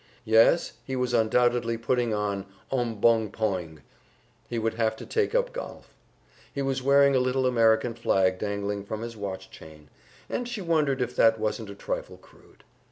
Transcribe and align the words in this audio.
Yes, 0.25 0.71
he 0.83 0.95
was 0.95 1.13
undoubtedly 1.13 1.77
putting 1.77 2.11
on 2.11 2.47
"ombongpoing"; 2.71 3.81
he 4.49 4.57
would 4.57 4.73
have 4.73 4.95
to 4.95 5.05
take 5.05 5.35
up 5.35 5.53
golf. 5.53 5.93
He 6.51 6.63
was 6.63 6.81
wearing 6.81 7.13
a 7.15 7.19
little 7.19 7.45
American 7.45 7.93
flag 7.93 8.39
dangling 8.39 8.83
from 8.83 9.01
his 9.03 9.15
watch 9.15 9.51
chain, 9.51 9.89
and 10.27 10.47
she 10.49 10.59
wondered 10.59 11.03
if 11.03 11.15
that 11.17 11.37
wasn't 11.37 11.69
a 11.69 11.75
trifle 11.75 12.17
crude. 12.17 12.63